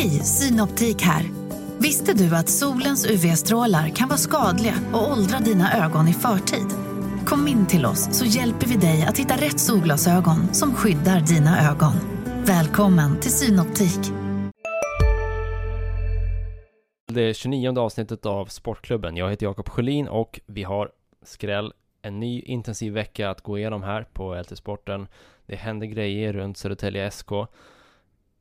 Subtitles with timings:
[0.00, 1.22] Hej, Synoptik här.
[1.78, 6.66] Visste du att solens UV-strålar kan vara skadliga och åldra dina ögon i förtid?
[7.26, 11.70] Kom in till oss så hjälper vi dig att hitta rätt solglasögon som skyddar dina
[11.70, 11.92] ögon.
[12.46, 14.12] Välkommen till Synoptik.
[17.12, 19.16] Det 29 avsnittet av Sportklubben.
[19.16, 20.90] Jag heter Jakob Sjölin och vi har
[21.22, 21.72] skräll
[22.02, 25.06] en ny intensiv vecka att gå igenom här på LT Sporten.
[25.46, 27.30] Det händer grejer runt Södertälje SK.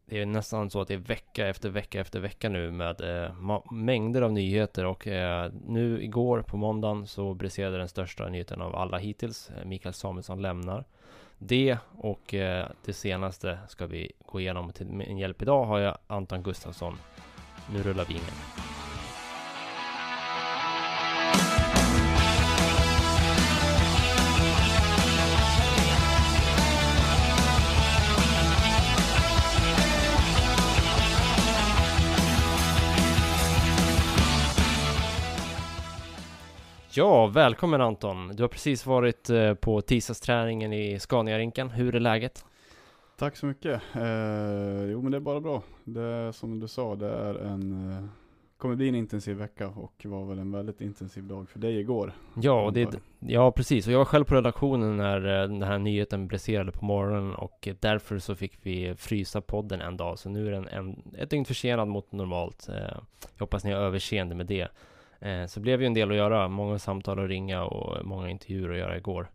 [0.10, 3.62] Det är nästan så att det är vecka efter vecka efter vecka nu med eh,
[3.72, 8.76] mängder av nyheter och eh, nu igår på måndagen så briserade den största nyheten av
[8.76, 9.50] alla hittills.
[9.50, 10.86] Eh, Mikael Samuelsson lämnar.
[11.38, 14.72] Det och eh, det senaste ska vi gå igenom.
[14.72, 16.98] Till min hjälp idag har jag Anton Gustafsson.
[17.74, 18.69] Nu rullar vi ingen.
[36.92, 38.28] Ja, välkommen Anton!
[38.28, 41.70] Du har precis varit eh, på tisdagsträningen i Scania-rinken.
[41.70, 42.46] Hur är läget?
[43.18, 43.82] Tack så mycket!
[43.96, 45.64] Eh, jo men det är bara bra.
[45.84, 48.04] Det är som du sa, det är en eh,
[48.58, 52.14] kommer bli en intensiv vecka och var väl en väldigt intensiv dag för dig igår.
[52.42, 53.88] Ja, och det, ja precis.
[53.88, 57.70] Och jag var själv på redaktionen när eh, den här nyheten briserade på morgonen och
[57.80, 60.20] därför så fick vi frysa podden en dag.
[60.20, 62.70] Så nu är den en, ett dygn försenad mot normalt.
[63.36, 64.68] Jag hoppas ni har överseende med det.
[65.20, 68.30] Eh, så det blev ju en del att göra, många samtal att ringa och många
[68.30, 69.30] intervjuer att göra igår.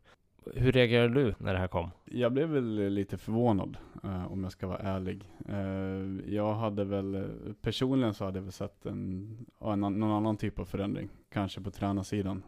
[0.54, 1.90] Hur reagerade du när det här kom?
[2.04, 5.30] Jag blev väl lite förvånad, eh, om jag ska vara ärlig.
[5.48, 7.24] Eh, jag hade väl,
[7.60, 11.70] personligen så hade jag väl sett en, en, någon annan typ av förändring, kanske på
[11.70, 12.42] tränarsidan.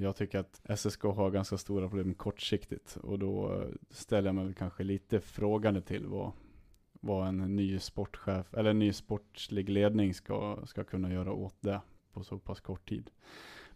[0.00, 4.54] Jag tycker att SSK har ganska stora problem kortsiktigt och då ställer jag mig väl
[4.54, 6.32] kanske lite frågande till vad,
[7.00, 11.80] vad en ny sportchef, eller en ny sportslig ledning ska, ska kunna göra åt det
[12.16, 13.10] på så pass kort tid.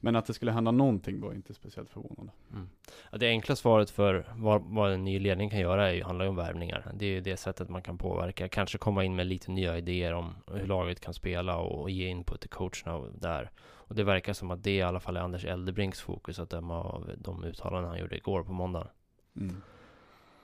[0.03, 2.33] Men att det skulle hända någonting var inte speciellt förvånande.
[2.53, 2.69] Mm.
[3.11, 6.25] Ja, det enkla svaret för vad, vad en ny ledning kan göra är ju, handlar
[6.25, 6.93] ju om värvningar.
[6.95, 8.49] Det är ju det sättet man kan påverka.
[8.49, 12.41] Kanske komma in med lite nya idéer om hur laget kan spela och, ge input
[12.41, 13.50] till coacherna där.
[13.61, 16.83] Och det verkar som att det i alla fall är Anders Eldebrinks fokus att döma
[16.83, 18.89] av de uttalanden han gjorde igår på måndag.
[19.37, 19.62] Mm.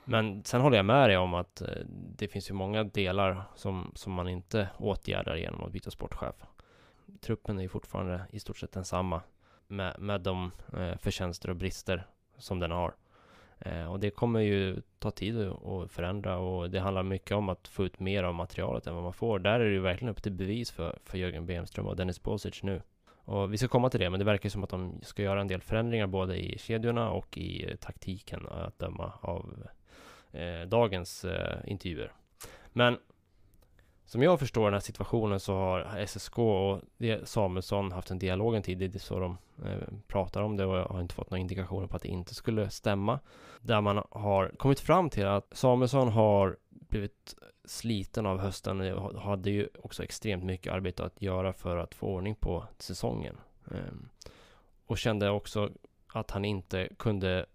[0.05, 1.67] Men sen håller jag med dig om att eh,
[2.17, 6.35] det finns ju många delar som, som man inte åtgärdar genom att byta sportchef
[7.21, 9.21] truppen är ju fortfarande i stort sett densamma
[9.67, 12.07] med, med de eh, förtjänster och brister
[12.37, 12.95] som den har.
[13.59, 17.67] Eh, och det kommer ju ta tid att förändra och det handlar mycket om att
[17.67, 19.39] få ut mer av materialet än vad man får.
[19.39, 22.63] Där är det ju verkligen upp till bevis för, för Jörgen Bemström och Dennis Bosic
[22.63, 22.81] nu.
[23.27, 25.47] Och vi ska komma till det, men det verkar som att de ska göra en
[25.47, 29.67] del förändringar både i kedjorna och i eh, taktiken att döma av
[30.31, 32.11] eh, dagens eh, intervjuer.
[32.73, 32.97] Men
[34.07, 36.81] som jag förstår den här situationen så har SSK och
[37.23, 38.77] Samuelsson haft en dialog en tid.
[38.77, 41.87] Det är så de eh, pratar om det och jag har inte fått några indikationer
[41.87, 43.19] på att det inte skulle stämma.
[43.61, 47.35] Där man har kommit fram till att Samuelsson har blivit
[47.65, 52.07] sliten av hösten och hade ju också extremt mycket arbete att göra för att få
[52.07, 53.37] ordning på säsongen.
[53.71, 53.93] Eh,
[54.85, 55.69] och kände också
[56.13, 57.45] att han inte kunde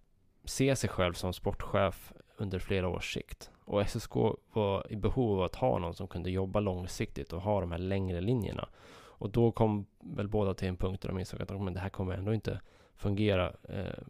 [0.44, 3.51] se sig själv som sportchef under flera års sikt.
[3.72, 4.14] Och SSK
[4.52, 7.78] var i behov av att ha någon som kunde jobba långsiktigt och ha de här
[7.78, 8.68] längre linjerna.
[8.94, 11.88] Och då kom väl båda till en punkt där de insåg att men det här
[11.88, 12.60] kommer ändå inte
[12.96, 14.02] fungera eh,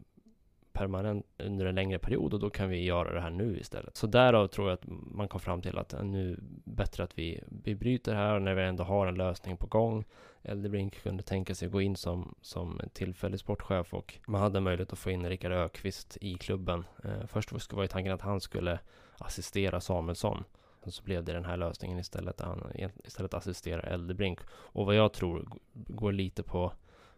[0.72, 3.96] permanent under en längre period och då kan vi göra det här nu istället.
[3.96, 7.40] Så därav tror jag att man kom fram till att eh, nu bättre att vi,
[7.64, 10.04] vi bryter här och när vi ändå har en lösning på gång.
[10.42, 14.92] Eldebrink kunde tänka sig att gå in som, som tillfällig sportchef och man hade möjlighet
[14.92, 16.84] att få in Rickard Ökvist i klubben.
[17.04, 18.78] Eh, först var ju tanken att han skulle
[19.22, 20.44] assistera Samuelsson.
[20.86, 22.40] Så blev det den här lösningen istället.
[22.40, 22.72] Han
[23.04, 24.40] istället assisterar Eldebrink.
[24.50, 26.72] Och vad jag tror går lite på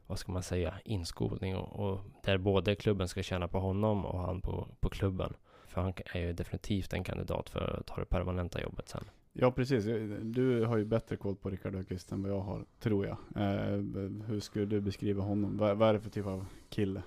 [0.07, 4.21] vad ska man säga, inskolning och, och, där både klubben ska tjäna på honom och
[4.21, 5.33] han på, på klubben.
[5.67, 9.05] För han är ju definitivt en kandidat för att ta det permanenta jobbet sen.
[9.33, 9.85] Ja, precis.
[10.23, 13.17] Du har ju bättre koll på Rickard Öqvist än vad jag har, tror jag.
[13.37, 13.79] Eh,
[14.27, 15.57] hur skulle du beskriva honom?
[15.57, 17.03] Vad, vad är det för typ av kille?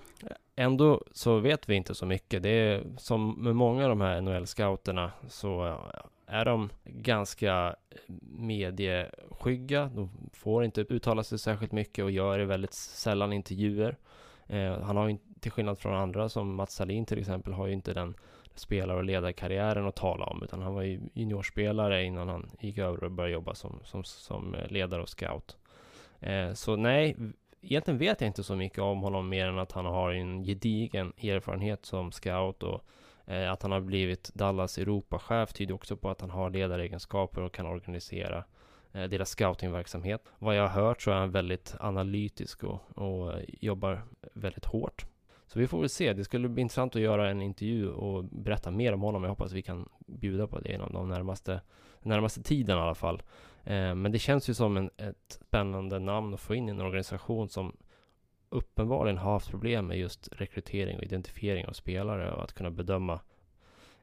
[0.60, 2.42] Ändå så vet vi inte så mycket.
[2.42, 5.78] Det är som med många av de här NHL-scouterna så
[6.26, 9.90] är de ganska eh, medieskygga.
[9.94, 13.96] De får inte uttala sig särskilt mycket och gör väldigt sällan intervjuer.
[14.46, 17.72] Eh, han har ju till skillnad från andra som Mats Salin till exempel har ju
[17.72, 18.14] inte den
[18.54, 23.04] spelar och ledarkarriären att tala om utan han var ju juniorspelare innan han gick över
[23.04, 25.56] och började jobba som, som, som eh, ledare och scout.
[26.20, 27.16] Eh, så nej,
[27.62, 31.12] egentligen vet jag inte så mycket om honom mer än att han har en gedigen
[31.22, 32.84] erfarenhet som scout och
[33.26, 37.54] eh, att han har blivit Dallas Europachef tyder också på att han har ledaregenskaper och
[37.54, 38.44] kan organisera.
[38.92, 40.24] eh, deras scoutingverksamhet.
[40.38, 44.02] Vad jag har hört så är han väldigt analytisk och, och eh, jobbar
[44.32, 45.06] väldigt hårt.
[45.46, 46.12] Så vi får väl se.
[46.12, 49.22] Det skulle bli intressant att göra en intervju och berätta mer om honom.
[49.22, 51.60] Jag hoppas vi kan bjuda på det inom de närmaste,
[52.02, 53.22] närmaste tiden i alla fall.
[53.64, 56.80] Eh, men det känns ju som en, ett spännande namn att få in i en
[56.80, 57.76] organisation som
[58.48, 63.20] uppenbarligen har haft problem med just rekrytering och identifiering av spelare och att kunna bedöma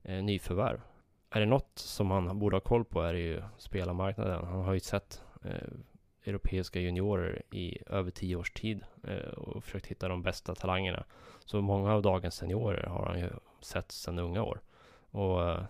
[0.04, 0.82] eh, nyförvärv.
[1.30, 4.46] Är det något som han borde ha koll på är det ju spelarmarknaden.
[4.46, 5.70] Han har ju sett eh,
[6.26, 11.06] europeiska juniorer i över tio års tid eh, och försökt hitta de bästa talangerna.
[11.46, 13.30] Så många av dagens seniorer har han ju
[13.62, 14.62] sett sedan unga år.
[15.16, 15.64] Och eh,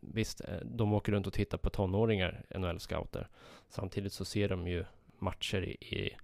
[0.00, 3.26] visst, eh, de åker runt och tittar på tonåringar, NHL-scouter.
[3.68, 4.84] Samtidigt så ser de ju
[5.18, 6.16] matcher i, i,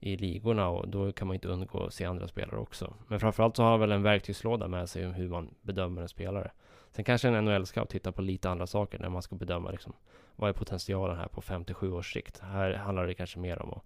[0.00, 2.94] i ligorna och då kan man inte undgå att se andra spelare också.
[3.08, 6.08] Men framförallt så har han väl en verktygslåda med sig om hur man bedömer en
[6.08, 6.50] spelare.
[6.90, 9.92] Sen kanske en NHL-scout tittar på lite andra saker när man ska bedöma liksom,
[10.36, 12.38] vad är potentialen här på 57 års sikt.
[12.38, 13.84] Här handlar det kanske mer om att,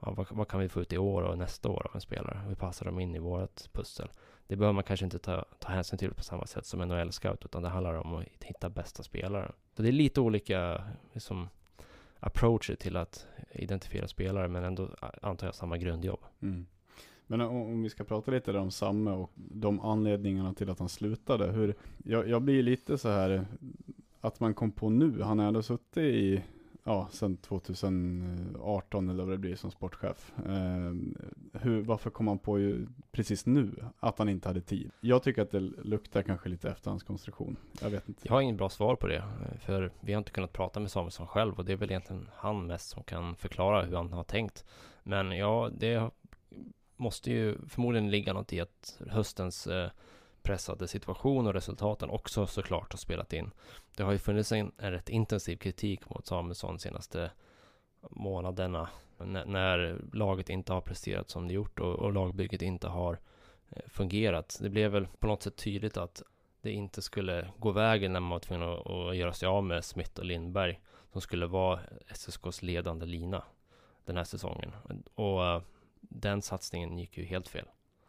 [0.00, 2.40] ja, vad, vad, kan vi få ut i år och nästa år av en spelare?
[2.48, 4.08] Hur passar de in i vårt pussel?
[4.46, 7.44] Det behöver man kanske inte ta, ta hänsyn till på samma sätt som en NHL-scout,
[7.44, 9.52] utan det handlar om att hitta bästa spelaren.
[9.76, 11.48] Så det är lite olika liksom,
[12.20, 14.88] approacher till att identifiera spelare, men ändå
[15.22, 16.20] antar jag samma grundjobb.
[16.40, 16.66] Mm.
[17.26, 21.52] Men om vi ska prata lite om Samme och de anledningarna till att han slutade.
[21.52, 23.46] Hur, jag, jag blir lite så här
[24.20, 25.22] att man kom på nu.
[25.22, 26.42] Han har ändå suttit i,
[26.86, 30.32] ja, sedan 2018 eller vad det blir som sportchef.
[30.46, 30.92] Eh,
[31.60, 34.90] hur, varför kom han på ju precis nu att han inte hade tid?
[35.00, 37.56] Jag tycker att det luktar kanske lite efterhandskonstruktion.
[37.80, 38.22] Jag vet inte.
[38.24, 39.22] Jag har inget bra svar på det,
[39.60, 42.66] för vi har inte kunnat prata med Samuelsson själv och det är väl egentligen han
[42.66, 44.64] mest som kan förklara hur han har tänkt.
[45.02, 46.10] Men ja, det
[46.96, 49.90] måste ju förmodligen ligga något i att höstens eh,
[50.46, 53.50] pressade situation och resultaten också såklart har spelat in.
[53.96, 57.30] Det har ju funnits en, en rätt intensiv kritik mot Samuelsson senaste
[58.10, 58.88] månaderna
[59.18, 63.18] när, när, laget inte har presterat som det gjort och, och lagbygget inte har
[63.70, 64.58] eh, fungerat.
[64.60, 66.22] Det blev väl på något sätt tydligt att
[66.60, 69.84] det inte skulle gå vägen när man var tvungen att, att göra sig av med
[69.84, 70.80] Smith och Lindberg
[71.12, 73.42] som skulle vara SSKs ledande lina
[74.04, 74.72] den här säsongen.
[75.14, 75.62] Och eh,
[76.00, 77.66] den satsningen gick ju helt fel.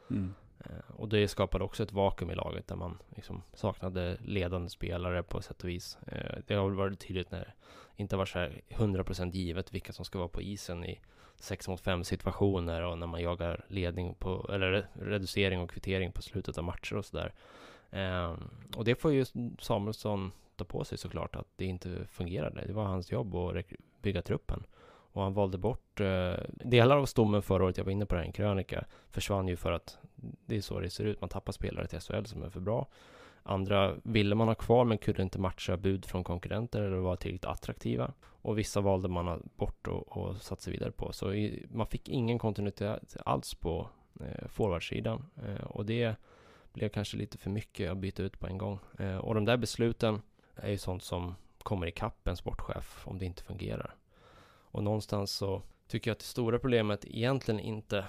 [0.09, 0.33] Mm.
[0.59, 5.23] Eh, och det skapade också ett vakuum i laget där man liksom saknade ledande spelare
[5.23, 5.97] på sätt och vis.
[6.07, 7.53] Eh, det har väl varit tydligt när det
[7.95, 10.99] inte var så här 100% givet vilka som ska vara på isen i
[11.39, 16.21] 6 mot 5 situationer och när man jagar ledning på, eller reducering och kvittering på
[16.21, 17.33] slutet av matcher och sådär.
[17.91, 19.25] Ehm, och det får ju
[19.59, 22.65] Samuelsson ta på sig såklart att det inte fungerade.
[22.67, 23.65] Det var hans jobb att
[24.01, 24.63] bygga truppen.
[25.17, 28.19] Och han valde bort eh, delar av stommen förra året, jag var inne på det
[28.19, 31.21] här i en krönika, försvann ju för att det är så det ser ut.
[31.21, 32.87] Man tappar spelare till SHL som är för bra.
[33.43, 37.45] Andra ville man ha kvar men kunde inte matcha bud från konkurrenter eller vara tillräckligt
[37.45, 38.13] attraktiva.
[38.21, 41.13] Och vissa valde man bort och, och sig vidare på.
[41.13, 45.25] Så i, man fick ingen kontinuitet alls på eh, forwardsidan.
[45.47, 46.15] Eh, och det
[46.73, 48.79] blev kanske lite för mycket att byta ut på en gång.
[48.99, 50.21] Eh, och de där besluten
[50.55, 53.95] är ju sånt som kommer ikapp en sportchef om det inte fungerar.
[54.77, 58.05] Och någonstans så tycker jag att det stora problemet egentligen inte,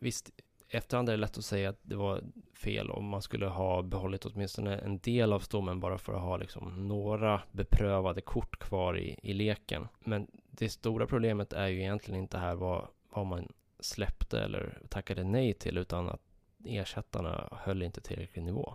[0.00, 0.30] visst
[0.68, 2.22] efterhand är det lätt att säga att det var
[2.54, 6.36] fel om man skulle ha behållit åtminstone en del av stommen bara för att ha
[6.36, 9.88] liksom några beprövade kort kvar i, i leken.
[10.00, 15.24] Men det stora problemet är ju egentligen inte här vad, vad man släppte eller tackade
[15.24, 16.22] nej till utan att
[16.64, 18.74] ersättarna höll inte tillräcklig nivå.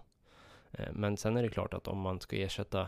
[0.72, 2.88] Eh, men sen är det klart att om man ska ersätta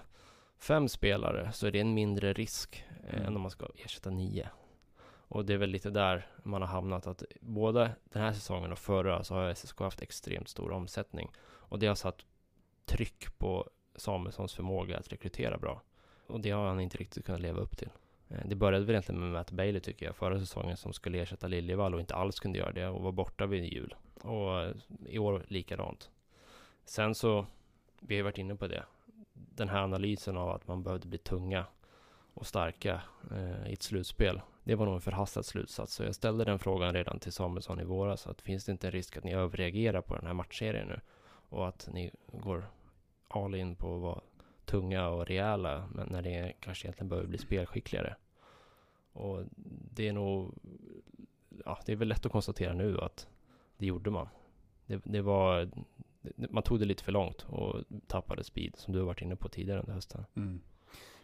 [0.59, 3.27] fem spelare så är det en mindre risk eh, mm.
[3.27, 4.49] än om man ska ersätta nio.
[5.31, 8.79] Och det är väl lite där man har hamnat att både den här säsongen och
[8.79, 11.31] förra så har SSK haft extremt stor omsättning.
[11.41, 12.25] Och det har satt
[12.85, 15.81] tryck på Samuelssons förmåga att rekrytera bra.
[16.27, 17.89] Och det har han inte riktigt kunnat leva upp till.
[18.29, 21.47] Eh, det började väl egentligen med Matt Bailey tycker jag, förra säsongen som skulle ersätta
[21.47, 23.95] Liljevall och inte alls kunde göra det och var borta vid jul.
[24.21, 24.75] Och eh,
[25.05, 26.09] i år likadant.
[26.85, 27.45] Sen så,
[27.99, 28.85] vi har varit inne på det,
[29.59, 31.65] den här analysen av att man behövde bli tunga
[32.33, 33.01] och starka
[33.31, 34.41] eh, i ett slutspel.
[34.63, 35.93] Det var nog en förhastad slutsats.
[35.93, 38.27] Så jag ställde den frågan redan till Samuelsson i våras.
[38.27, 40.99] Att finns det inte en risk att ni överreagerar på den här matchserien nu?
[41.49, 42.65] Och att ni går
[43.27, 44.21] all in på att vara
[44.65, 45.89] tunga och rejäla.
[45.95, 48.15] Men när det kanske egentligen behöver bli spelskickligare.
[49.13, 49.43] Och
[49.91, 50.53] det är nog...
[51.65, 53.27] Ja, det är väl lätt att konstatera nu att
[53.77, 54.27] det gjorde man.
[54.85, 55.69] Det, det var
[56.35, 59.49] man tog det lite för långt och tappade speed som du har varit inne på
[59.49, 60.25] tidigare under hösten.
[60.35, 60.61] Mm.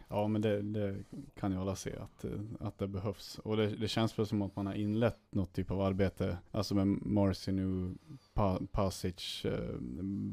[0.08, 0.96] Ja, men det, det,
[1.40, 2.24] kan ju alla se att,
[2.60, 3.38] att det behövs.
[3.38, 6.74] Och det, det känns väl som att man har inlett något typ av arbete, alltså
[6.74, 7.94] med Marcy nu
[8.34, 9.74] pa Pasic, eh,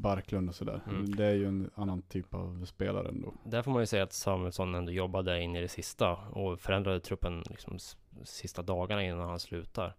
[0.00, 0.80] Barklund och sådär.
[0.88, 1.16] Mm.
[1.16, 3.34] Det är ju en annan typ av spelare ändå.
[3.44, 7.00] Där får man ju säga att Samuelsson ändå jobbade in i det sista och förändrade
[7.00, 7.78] truppen liksom
[8.24, 9.96] sista dagarna innan han slutar.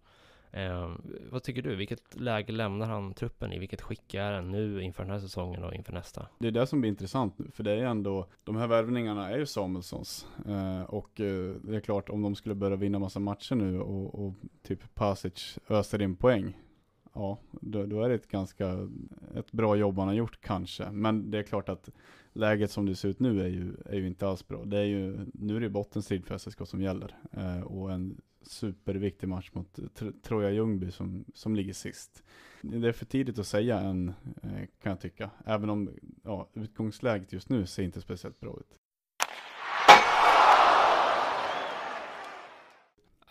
[0.50, 0.92] Eh,
[1.30, 1.76] vad tycker du?
[1.76, 3.58] Vilket läge lämnar han truppen i?
[3.58, 6.26] Vilket skick är den nu inför den här säsongen och inför nästa?
[6.38, 9.38] Det är det som blir intressant nu, för det är ändå, de här värvningarna är
[9.38, 10.26] ju Samuelssons.
[10.46, 14.26] Eh, och eh, det är klart, om de skulle börja vinna massa matcher nu och,
[14.26, 16.56] och typ Pasic öser in poäng,
[17.16, 18.88] ja, då, då är det ett ganska,
[19.34, 20.90] ett bra jobb han har gjort kanske.
[20.90, 21.90] Men det är klart att
[22.32, 24.64] läget som det ser ut nu är ju, är ju inte alls bra.
[24.64, 27.16] Det är ju, nu är det bottenstrid för SSK som gäller.
[27.32, 32.22] Eh, och en superviktig match mot eh, Troja Ljungby som, som ligger sist.
[32.62, 34.08] Det är för tidigt att säga än,
[34.42, 35.30] eh, kan jag tycka.
[35.44, 35.90] Även om
[36.24, 38.78] ja, utgångsläget just nu ser inte speciellt bra ut.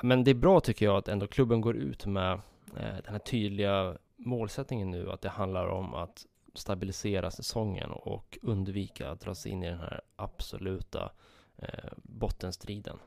[0.01, 2.33] Men det är bra tycker jag att ändå klubben går ut med
[2.77, 9.09] eh, den här tydliga målsättningen nu att det handlar om att stabilisera säsongen och undvika
[9.09, 11.11] att dras in i den här absoluta
[11.57, 12.97] eh, bottenstriden.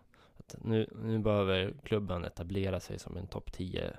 [0.54, 3.92] Att nu, nu behöver klubben etablera sig som en topp 10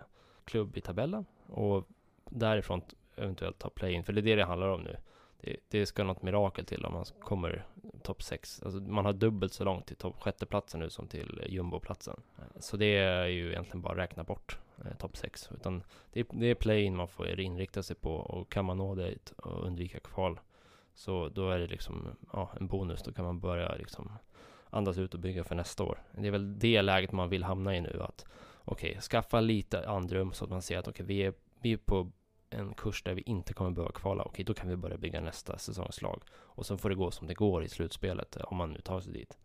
[0.45, 1.87] klubb i tabellen och
[2.29, 2.81] därifrån
[3.15, 4.97] eventuellt ta play-in, för det är det det handlar om nu.
[5.41, 7.65] Det, det ska något mirakel till om man kommer
[8.01, 8.63] topp 6.
[8.63, 12.21] Alltså man har dubbelt så långt till topp sjätteplatsen nu som till jumboplatsen.
[12.59, 15.49] Så det är ju egentligen bara att räkna bort eh, topp 6.
[15.55, 18.95] Utan det är, det är play-in man får inrikta sig på och kan man nå
[18.95, 20.39] dit och undvika kval
[20.93, 23.03] så då är det liksom ja, en bonus.
[23.03, 24.11] Då kan man börja liksom
[24.69, 26.03] andas ut och bygga för nästa år.
[26.11, 28.25] Det är väl det läget man vill hamna i nu att
[28.65, 32.11] okej, skaffa lite andrum så att man ser att okej, vi är, vi är på
[32.49, 34.23] en kurs där vi inte kommer behöva kvala.
[34.23, 36.21] Okej, då kan vi börja bygga nästa säsongslag.
[36.31, 39.01] Och sen får det gå som det går i slutspelet, eh, om man nu tar
[39.01, 39.37] sig dit.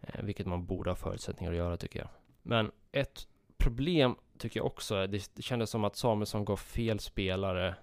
[0.00, 2.08] Eh, vilket man borde ha förutsättningar att göra, tycker jag.
[2.42, 7.74] Men ett problem, tycker jag också, är- det, kändes som att Samuelsson gav fel spelare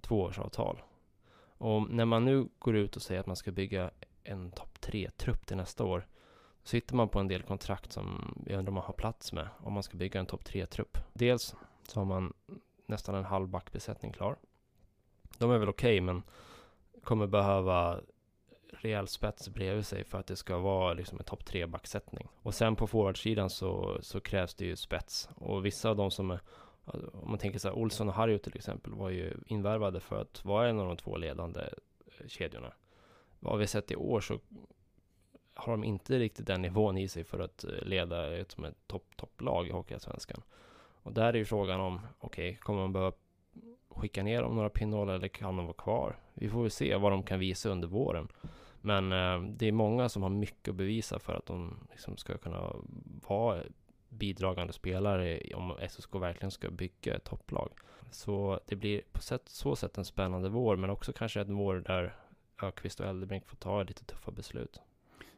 [0.00, 0.82] tvåårsavtal.
[1.58, 3.90] Och när man nu går ut och säger att man ska bygga
[4.24, 6.06] en topp tre-trupp till nästa år,
[6.62, 9.72] sitter man på en del kontrakt som jag undrar om man har plats med, om
[9.72, 10.98] man ska bygga en topp tre-trupp.
[11.12, 11.54] Dels
[11.88, 12.32] så har man
[12.86, 14.36] nästan en halv backbesättning klar.
[15.38, 16.22] De är väl okej, men
[17.04, 18.00] kommer behöva
[18.72, 22.28] rejäl spets bredvid sig för att det ska vara liksom en topp tre backsättning.
[22.42, 25.28] Och sen på forwardsidan så, så krävs det ju spets.
[25.34, 26.40] Och vissa av de som är,
[27.12, 30.44] om man tänker så här, Olsson och Harju till exempel var ju invärvade för att
[30.44, 31.60] vara en av de två ledande
[32.26, 32.72] kedjorna.
[33.40, 34.38] Vad vi sett i år så
[35.54, 38.86] har de inte riktigt den nivån i sig för att eh, leda ett som ett
[38.86, 40.42] topp, topplag i Hockeyallsvenskan.
[41.02, 43.12] Och där är ju frågan om, okej, kommer man behöva
[43.88, 46.16] skicka ner dem några pinnhål eller kan de vara kvar?
[46.34, 48.28] Vi får väl se vad de kan visa under våren.
[48.80, 52.38] Men eh, det är många som har mycket att bevisa för att de liksom ska
[52.38, 52.76] kunna
[53.28, 53.62] vara
[54.08, 57.70] bidragande spelare om SSK verkligen ska bygga ett topplag.
[58.10, 61.74] Så det blir på sätt, så sätt en spännande vår, men också kanske en vår
[61.74, 62.16] där
[62.62, 64.80] Ökvist och Eldebrink får ta lite tuffa beslut.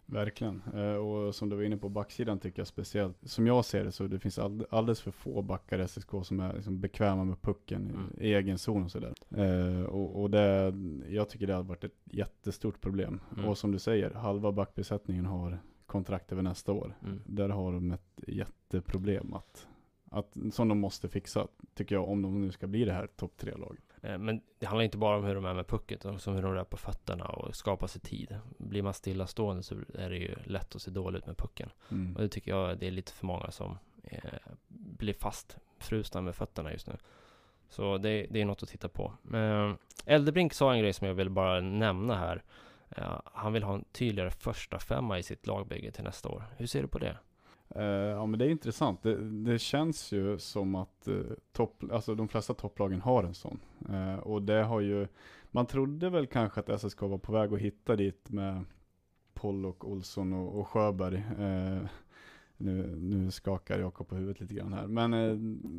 [0.07, 0.63] Verkligen.
[0.75, 3.93] Eh, och som du var inne på backsidan tycker jag speciellt, som jag ser det
[3.93, 7.43] så det finns all, alldeles för få backar i SSK som är liksom bekväma med
[7.43, 8.11] pucken Mm.
[8.19, 9.15] i, i egen zon och sådär.
[9.37, 10.75] Eh, och och det,
[11.09, 13.21] jag tycker det har varit ett jättestort problem.
[13.37, 13.45] Mm.
[13.49, 16.95] Och som du säger, halva backbesättningen har kontrakt över nästa år.
[17.03, 17.21] Mm.
[17.27, 19.67] Där har de ett jätteproblem att,
[20.11, 23.37] att, som de måste fixa, tycker jag, om de nu ska bli det här topp
[23.37, 23.94] tre-laget.
[24.05, 26.37] Eh, Men det handlar inte bara om hur de är med pucken, utan också om
[26.37, 28.39] hur de rör på fötterna och skapar sig tid.
[28.59, 31.71] Blir man stillastående så är det ju lätt att se dåligt ut med pucken.
[31.91, 32.17] Mm.
[32.17, 34.19] Och det tycker jag det är lite för många som eh,
[34.69, 36.97] blir fastfrusna med fötterna just nu.
[37.69, 39.13] Så det, det är något att titta på.
[39.23, 42.43] Men Eldebrink sa en grej som jag vill bara nämna här.
[42.91, 46.45] Eh, han vill ha en tydligare första femma i sitt lagbygge till nästa år.
[46.57, 47.17] Hur ser du på det?
[47.75, 49.03] Eh, ja men det är intressant.
[49.03, 51.15] Det, det känns ju som att eh,
[51.53, 53.61] topp, alltså de flesta topplagen har en sån.
[53.89, 55.07] Eh, och det har ju,
[55.51, 58.65] man trodde väl kanske att SSK var på väg att hitta dit med
[59.35, 61.17] Pollock, Olsson och, och Sjöberg.
[61.17, 61.89] Eh,
[62.57, 64.87] nu, nu skakar Jakob på huvudet lite grann här.
[64.87, 65.37] Men, eh,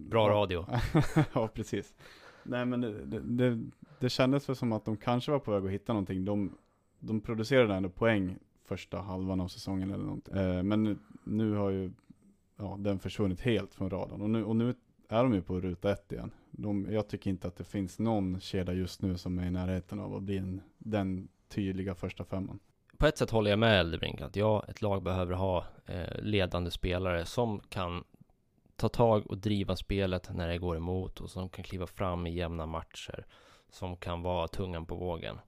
[0.09, 0.65] Bra radio.
[1.33, 1.95] ja, precis.
[2.43, 3.63] Nej men det, det, det,
[3.99, 6.25] det kändes väl som att de kanske var på väg att hitta någonting.
[6.25, 6.57] De,
[6.99, 10.27] de producerade ändå poäng första halvan av säsongen eller något.
[10.27, 11.91] Eh, men nu, nu har ju
[12.57, 14.21] ja, den försvunnit helt från radarn.
[14.21, 14.75] Och nu, och nu
[15.09, 16.31] är de ju på ruta ett igen.
[16.51, 19.99] De, jag tycker inte att det finns någon kedja just nu som är i närheten
[19.99, 22.59] av att bli en, den tydliga första femman.
[22.97, 26.71] På ett sätt håller jag med Eldebrink att ja, ett lag behöver ha eh, ledande
[26.71, 28.03] spelare som kan
[28.75, 32.33] ta tag och driva spelet när det går emot och som kan kliva fram i
[32.33, 33.25] jämna matcher.
[33.69, 35.39] Som kan vara tungan på vågen.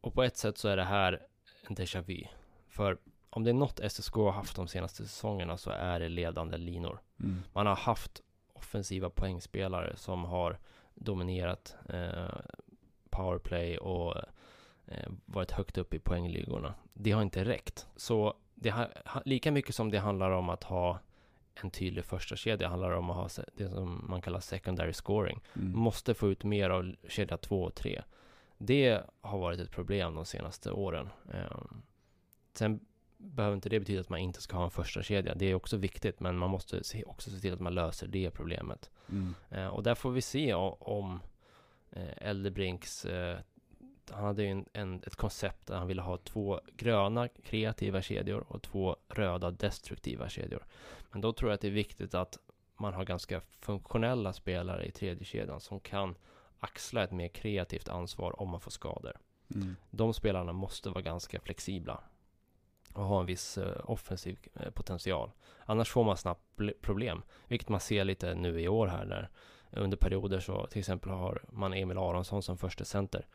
[0.00, 1.26] Och på ett sätt så är det här
[1.74, 2.24] déjà vu.
[2.68, 2.98] För
[3.30, 7.00] om det är något SSK har haft de senaste säsongerna så är det ledande linor.
[7.52, 10.58] Man har haft offensiva poängspelare som har
[10.94, 12.40] dominerat eh,
[13.10, 14.16] powerplay och
[14.86, 16.74] eh, varit högt upp i poängligorna.
[16.92, 17.86] Det har inte räckt.
[17.96, 18.92] Så det har,
[19.24, 20.98] lika mycket som det handlar om att ha
[21.54, 25.40] en tydlig första kedja handlar om att ha det som man kallar secondary scoring.
[25.56, 25.78] Mm.
[25.78, 28.02] Måste få ut mer av kedja 2 och 3.
[28.66, 31.08] Det har varit ett problem de senaste åren.
[31.24, 31.82] Um,
[32.52, 32.80] sen
[33.16, 35.34] behöver inte det betyda att man inte ska ha en första kedja.
[35.34, 38.30] Det är också viktigt, men man måste se, också se till att man löser det
[38.30, 38.90] problemet.
[39.08, 39.34] Mm.
[39.52, 41.20] Uh, och där får vi se om,
[41.96, 43.36] uh, Eldebrinks uh,
[44.10, 48.44] han hade ju en, en, ett koncept där han ville ha två gröna kreativa kedjor
[48.48, 50.64] och två röda destruktiva kedjor.
[51.10, 52.38] Men då tror jag att det är viktigt att
[52.76, 56.14] man har ganska funktionella spelare i tredje kedjan som kan
[56.62, 59.16] axla ett mer kreativt ansvar om man får skador.
[59.54, 59.76] Mm.
[59.90, 62.00] De spelarna måste vara ganska flexibla
[62.92, 65.30] och ha en viss uh, offensiv uh, potential.
[65.66, 66.42] Annars får man snabbt
[66.80, 69.28] problem, vilket man ser lite nu i år här där
[69.70, 73.26] under perioder så till exempel har man Emil Aronsson som första center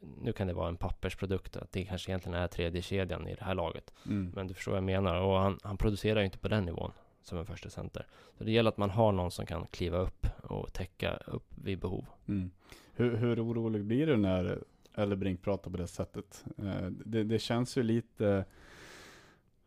[0.00, 3.44] nu kan det vara en pappersprodukt, att det kanske egentligen är tredje kedjan i det
[3.44, 3.92] här laget.
[4.06, 4.32] Mm.
[4.34, 5.20] Men du förstår vad jag menar.
[5.20, 6.92] Och han, han producerar ju inte på den nivån
[7.26, 8.06] som en första center.
[8.38, 11.78] Så det gäller att man har någon som kan kliva upp och täcka upp vid
[11.78, 12.06] behov.
[12.28, 12.50] Mm.
[12.94, 14.62] Hur, hur orolig blir du när
[14.94, 16.44] Ellebrink pratar på det sättet?
[16.58, 18.44] Eh, det, det, känns ju lite,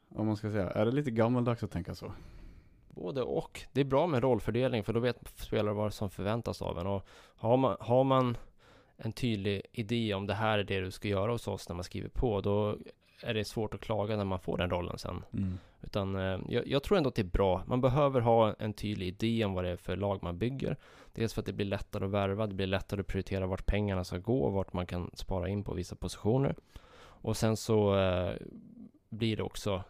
[0.10, 2.14] om man ska säga, är det lite gammaldags att tänka så?
[2.88, 3.62] Både och.
[3.72, 6.88] Det är bra med rollfördelning för då vet spelare vad som förväntas av en.
[6.88, 8.38] Och har man, har man
[8.98, 11.84] en tydlig idé om det här är det du ska göra hos oss när man
[11.84, 12.78] skriver på, då
[13.22, 15.24] är det svårt att klaga när man får den rollen sen.
[15.34, 15.60] Mm.
[15.82, 17.64] Utan eh, jag, jag, tror ändå att det är bra.
[17.68, 20.78] Man behöver ha en tydlig idé om vad det är för lag man bygger.
[21.14, 24.04] Dels för att det blir lättare att värva, det blir lättare att prioritera vart pengarna
[24.04, 26.56] ska gå och vart man kan spara in på vissa positioner.
[27.22, 28.34] Och sen så eh,
[29.10, 29.84] blir det också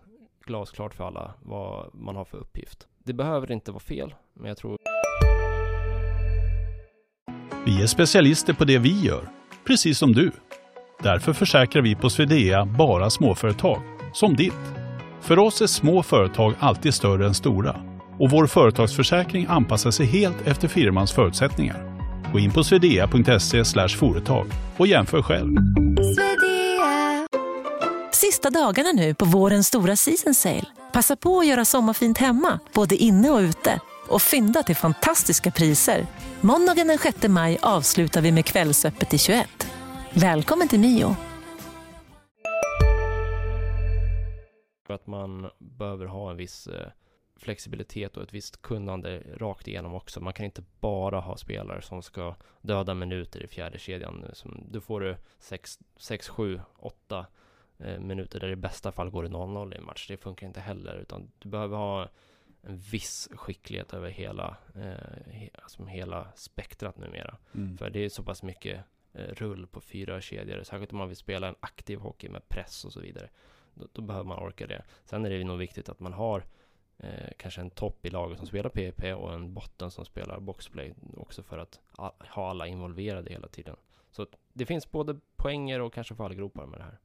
[0.46, 2.88] glasklart för alla vad man har för uppgift.
[2.98, 4.78] Det behöver inte vara fel, men jag tror
[7.66, 9.30] vi är specialister på det vi gör,
[9.66, 10.32] precis som du.
[11.04, 13.82] Därför försäkrar vi på Swedea bara småföretag,
[14.14, 14.54] som ditt.
[15.22, 17.76] För oss är små företag alltid större än stora
[18.20, 22.00] och vår företagsförsäkring anpassar sig helt efter firmans förutsättningar.
[22.34, 25.56] Gå in på swedea.se företag och jämför själv.
[28.12, 30.66] Sista dagarna nu på vårens stora season sale.
[30.94, 36.06] Passa på att göra sommarfint hemma, både inne och ute och fynda till fantastiska priser.
[36.42, 39.69] Måndagen den 6 maj avslutar vi med Kvällsöppet i 21.
[40.14, 41.16] Välkommen till Mio.
[44.88, 46.88] Att man behöver ha en viss eh,
[47.36, 50.22] flexibilitet och ett visst kunnande rakt igenom också.
[50.22, 54.26] Man kan inte bara ha spelare som ska döda minuter i fjärde kedjan.
[54.72, 55.18] Då får du
[55.98, 57.26] 6, 7, 8
[58.00, 60.08] minuter där det i bästa fall går det 0-0 i en match.
[60.08, 62.10] Det funkar inte heller, utan du behöver ha
[62.62, 67.38] en viss skicklighet över hela, eh, alltså hela spektrat numera.
[67.56, 67.78] Mm.
[67.78, 68.80] För det är så pass mycket
[69.14, 72.86] Eh, rull på fyra kedjor, särskilt om man vill spela en aktiv hockey med press
[72.86, 73.30] och så vidare.
[73.74, 74.84] Då, då behöver man orka det.
[75.06, 76.46] Sen är det nog viktigt att man har
[76.98, 80.94] eh, kanske en topp i laget som spelar PP och en botten som spelar boxplay
[81.18, 81.80] också för att
[82.20, 83.76] ha alla involverade hela tiden.
[84.12, 87.00] Så det finns både poänger och kanske fallgropar med det här.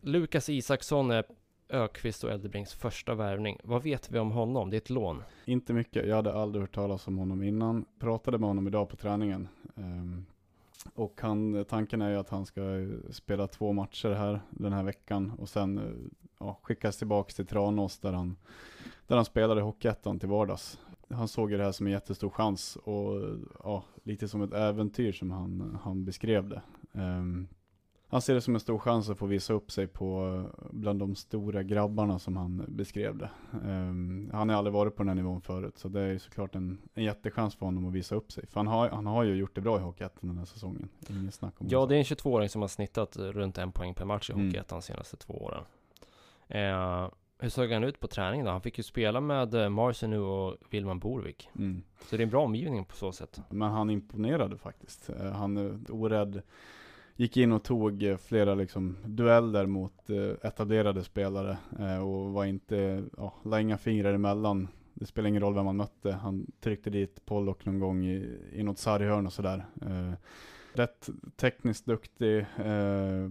[0.00, 1.24] Lukas Isaksson är
[1.68, 3.58] Ökvist och Eldebrings första värvning.
[3.64, 4.70] Vad vet vi om honom?
[4.70, 5.22] Det är ett lån.
[5.44, 6.06] Inte mycket.
[6.06, 7.84] Jag hade aldrig hört talas om honom innan.
[7.98, 9.48] Pratade med honom idag på träningen.
[9.74, 10.26] Um,
[10.94, 12.60] och han, tanken är ju att han ska
[13.10, 15.84] spela två matcher här den här veckan och sen eh,
[16.38, 18.36] ja, skickas tillbaka till Tranås där han,
[19.06, 20.78] där han spelade Hockeyettan till vardags.
[21.10, 23.22] Han såg ju det här som en jättestor chans och
[23.64, 26.62] ja, lite som ett äventyr som han, han beskrev det.
[26.92, 27.48] Um,
[28.10, 31.14] han ser det som en stor chans att få visa upp sig på bland de
[31.14, 33.30] stora grabbarna som han beskrev det.
[33.64, 36.78] Um, han har aldrig varit på den här nivån förut, så det är såklart en,
[36.94, 38.46] en jättechans för honom att visa upp sig.
[38.46, 40.88] För han har, han har ju gjort det bra i Hockeyettan den här säsongen.
[41.08, 44.04] Ingen snack om Ja, det är en 22-åring som har snittat runt en poäng per
[44.04, 44.46] match i mm.
[44.46, 45.64] Hockeyettan de senaste två åren.
[46.54, 48.52] Uh, hur såg han ut på träningen då?
[48.52, 51.48] Han fick ju spela med eh, Marcin nu och Wilman Borvik.
[51.58, 51.82] Mm.
[52.00, 53.40] Så det är en bra omgivning på så sätt.
[53.50, 55.10] Men han imponerade faktiskt.
[55.10, 56.42] Uh, han är orädd
[57.18, 62.44] gick in och tog eh, flera liksom, dueller mot eh, etablerade spelare eh, och var
[62.44, 64.68] inte, ja, la inga fingrar emellan.
[64.94, 66.12] Det spelade ingen roll vem man mötte.
[66.12, 69.64] Han tryckte dit Pollock någon gång i, i något sarghörn och sådär.
[69.82, 70.12] Eh,
[70.72, 73.30] rätt tekniskt duktig, eh,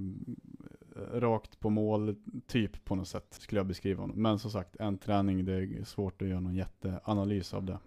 [1.14, 2.16] rakt på mål,
[2.48, 4.22] typ på något sätt skulle jag beskriva honom.
[4.22, 7.80] Men som sagt, en träning, det är svårt att göra någon jätteanalys av det.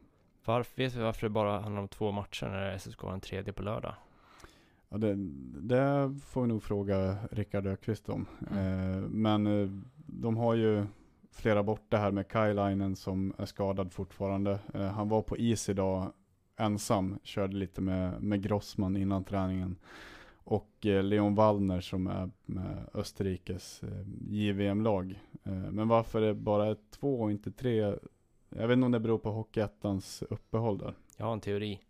[0.44, 3.52] Varför, vet vi varför det bara handlar om två matcher när SSK har en tredje
[3.52, 3.94] på lördag?
[4.90, 5.14] Ja, det,
[5.60, 8.26] det får vi nog fråga Rickard Ökvist om.
[8.50, 8.94] Mm.
[8.94, 9.68] Eh, men eh,
[10.06, 10.86] de har ju
[11.32, 14.58] flera borta här med Kailainen som är skadad fortfarande.
[14.74, 16.12] Eh, han var på is idag
[16.56, 19.76] ensam, körde lite med, med Grossman innan träningen.
[20.34, 25.20] Och eh, Leon Wallner som är med Österrikes eh, JVM-lag.
[25.44, 27.94] Eh, men varför det bara är två och inte tre?
[28.48, 30.94] Jag vet inte om det beror på Hockeyettans uppehåll där.
[31.16, 31.80] Jag har en teori.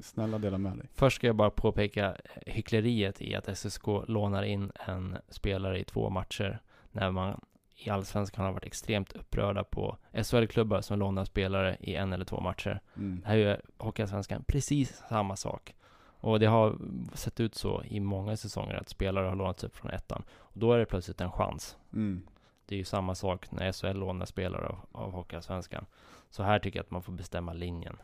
[0.00, 0.86] Snälla dela med dig.
[0.94, 6.10] Först ska jag bara påpeka hyckleriet i att SSK lånar in en spelare i två
[6.10, 6.60] matcher
[6.92, 7.40] när man
[7.76, 12.40] i Allsvenskan har varit extremt upprörda på SHL-klubbar som lånar spelare i en eller två
[12.40, 12.80] matcher.
[12.96, 13.22] Mm.
[13.24, 15.74] Här är ju Hockeyallsvenskan precis samma sak.
[16.18, 16.78] Och det har
[17.14, 20.24] sett ut så i många säsonger att spelare har lånats upp från ettan.
[20.36, 21.76] Och då är det plötsligt en chans.
[21.92, 22.26] Mm.
[22.66, 25.86] Det är ju samma sak när SHL lånar spelare av, av Hockeyallsvenskan.
[26.30, 27.96] Så här tycker jag att man får bestämma linjen.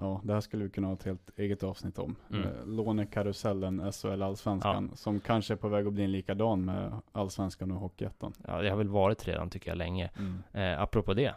[0.00, 2.16] Ja, det här skulle vi kunna ha ett helt eget avsnitt om.
[2.30, 2.42] Mm.
[2.42, 7.70] Eh, lånekarusellen SHL Allsvenskan, som kanske är på väg att bli en likadan med Allsvenskan
[7.70, 8.32] och Hockeyettan.
[8.46, 10.10] Ja, det har väl varit redan tycker jag länge.
[10.18, 10.42] Mm.
[10.52, 11.34] Eh, apropå det,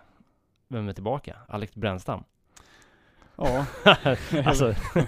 [0.67, 1.37] vem är tillbaka?
[1.47, 2.23] Alex Brännstam.
[3.35, 3.65] Ja,
[4.45, 4.73] alltså,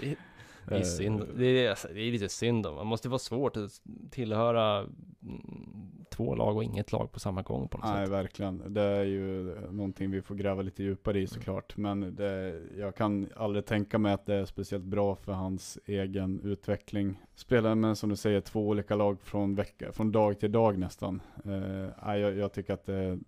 [0.68, 1.24] det är Eh, synd.
[1.36, 2.74] Det är, alltså, det är lite synd om.
[2.74, 3.70] Man måste vara svårt att
[4.10, 8.12] tillhöra mm, två lag och inget lag på samma gång på något Nej, sätt.
[8.12, 8.74] verkligen.
[8.74, 11.76] Det är ju någonting vi får gräva lite djupare i såklart.
[11.76, 16.40] Men det, jag kan aldrig tänka mig att det är speciellt bra för hans egen
[16.40, 17.20] utveckling.
[17.34, 21.20] Spelar med, som du säger, två olika lag från, vecka, från dag till dag nästan.
[21.44, 23.18] Eh, nej, jag, jag tycker att det,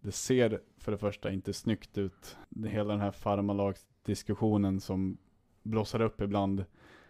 [0.00, 2.36] det ser för det första inte snyggt ut.
[2.66, 5.18] Hela den här farmalagsdiskussionen som
[5.64, 6.64] blossar upp ibland.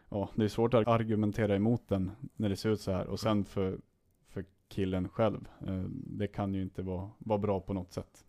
[0.09, 3.07] Ja, det är svårt att argumentera emot den när det ser ut så här.
[3.07, 3.79] Och sen för,
[4.29, 5.49] för killen själv.
[5.67, 8.25] Eh, det kan ju inte vara, vara bra på något sätt.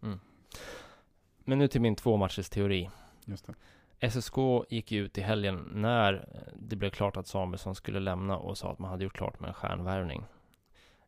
[1.43, 2.89] Men nu till min två matchers teori.
[3.25, 3.53] Just det.
[3.99, 4.37] SSK
[4.69, 8.79] gick ut i helgen när det blev klart att Samuelsson skulle lämna och sa att
[8.79, 10.25] man hade gjort klart med en stjärnvärvning.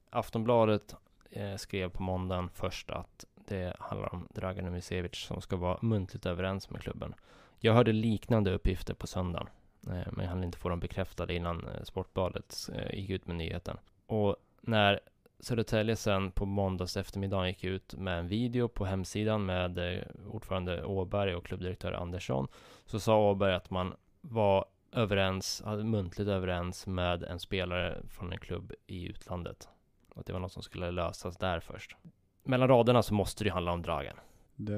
[0.09, 0.95] Aftonbladet
[1.31, 6.25] eh, skrev på måndagen först att det handlar om Dragan Umicevic som ska vara muntligt
[6.25, 7.13] överens med klubben.
[7.59, 9.47] Jag hörde liknande uppgifter på söndagen,
[9.87, 13.35] eh, men jag hann inte få dem bekräftade innan eh, Sportbladet eh, gick ut med
[13.35, 13.77] nyheten.
[14.05, 14.99] Och när
[15.39, 21.35] Södertälje sen på måndags eftermiddag gick ut med en video på hemsidan med ordförande Åberg
[21.35, 22.47] och klubbdirektör Andersson
[22.85, 28.73] så sa Åberg att man var överens, muntligt överens med en spelare från en klubb
[28.87, 29.69] i utlandet.
[30.09, 31.95] Och att det var något som skulle lösas där först.
[32.43, 34.15] Mellan raderna så måste det ju handla om Dragan.
[34.55, 34.77] Det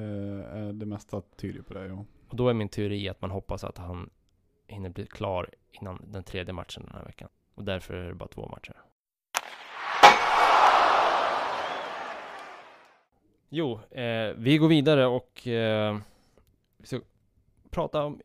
[0.52, 2.06] är det mesta tyder på det, ja.
[2.30, 4.10] Och då är min teori att man hoppas att han
[4.68, 7.30] hinner bli klar innan den tredje matchen den här veckan.
[7.56, 8.76] Och därför är det bara två matcher.
[13.50, 15.98] Jo, eh, vi går vidare och eh,
[16.78, 17.02] vi ska
[17.70, 18.22] prata om,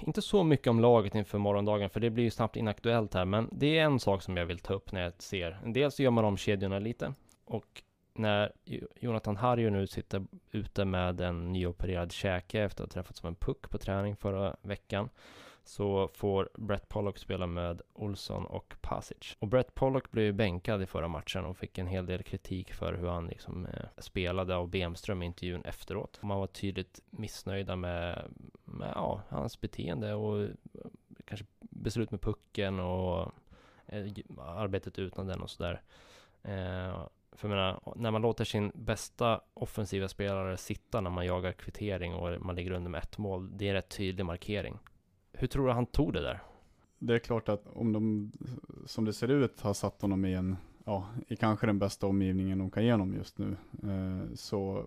[0.00, 3.48] inte så mycket om laget inför morgondagen, för det blir ju snabbt inaktuellt här, men
[3.52, 5.58] det är en sak som jag vill ta upp när jag ser.
[5.64, 7.14] Dels så gör man om kedjorna lite
[7.44, 7.82] och
[8.18, 8.52] när
[9.00, 13.34] Jonathan Harju nu sitter ute med en nyopererad käke efter att ha träffats som en
[13.34, 15.08] puck på träning förra veckan
[15.66, 19.36] så får Brett Pollock spela med Olsson och Pasic.
[19.38, 22.72] Och Brett Pollock blev ju bänkad i förra matchen och fick en hel del kritik
[22.72, 26.22] för hur han liksom eh, spelade av Bemström i intervjun efteråt.
[26.22, 28.22] Man var tydligt missnöjda med,
[28.64, 30.50] med ja, hans beteende och eh,
[31.24, 33.32] kanske beslut med pucken och
[33.86, 34.06] eh,
[34.38, 35.82] arbetet utan den och sådär.
[36.42, 42.14] Eh, för menar, när man låter sin bästa offensiva spelare sitta när man jagar kvittering
[42.14, 44.78] och man ligger under med ett mål, det är en rätt tydlig markering.
[45.32, 46.42] Hur tror du han tog det där?
[46.98, 48.32] Det är klart att om de,
[48.86, 52.58] som det ser ut, har satt honom i en, ja, i kanske den bästa omgivningen
[52.58, 54.84] de kan ge honom just nu, eh, så